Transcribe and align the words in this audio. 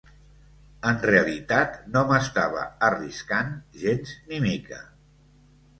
En 0.91 0.97
realitat, 1.03 1.77
no 1.97 2.03
m'estava 2.13 2.65
arriscant 2.89 3.55
gens 3.85 4.19
ni 4.33 4.43
mica. 4.49 4.83